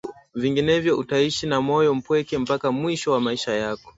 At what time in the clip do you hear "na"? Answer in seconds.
1.47-1.59